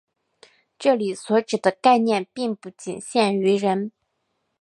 [0.79, 3.91] 这里所指的概念并不仅限于人。